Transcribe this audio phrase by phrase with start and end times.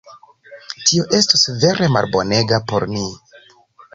[0.91, 3.07] Tio estus vere malbonega por ni.